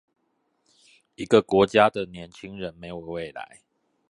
[1.13, 3.59] 一個國家的年輕人沒有未來